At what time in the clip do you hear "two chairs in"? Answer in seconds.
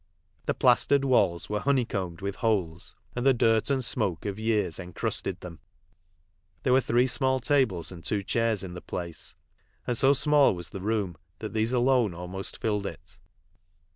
8.03-8.73